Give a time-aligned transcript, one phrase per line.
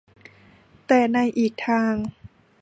[0.87, 1.95] แต่ในอีกทาง